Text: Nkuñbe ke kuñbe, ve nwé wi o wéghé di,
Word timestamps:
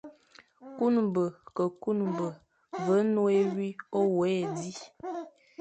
Nkuñbe 0.69 1.23
ke 1.55 1.63
kuñbe, 1.81 2.27
ve 2.85 2.95
nwé 3.13 3.33
wi 3.55 3.67
o 3.97 3.99
wéghé 4.17 4.45
di, 4.57 4.71